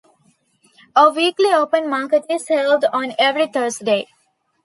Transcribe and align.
A 0.95 1.11
weekly 1.11 1.49
open 1.53 1.87
market 1.87 2.25
is 2.27 2.47
held 2.47 2.85
on 2.85 3.13
every 3.19 3.45
Thursday. 3.45 4.07